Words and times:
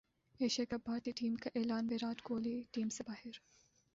Asia 0.39 0.65
cup 0.69 0.85
بھارتی 0.85 1.11
team 1.11 1.35
کا 1.35 1.49
اعلان 1.55 1.87
ویرات 1.89 2.21
کوہلی 2.21 2.61
ٹیم 2.71 2.89
سے 2.89 3.03
باہر 3.07 3.39